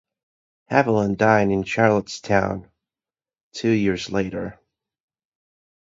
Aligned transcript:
Haviland 0.71 1.17
died 1.19 1.51
in 1.51 1.61
Charlottetown 1.63 2.67
two 3.53 3.69
years 3.69 4.09
later. 4.09 4.59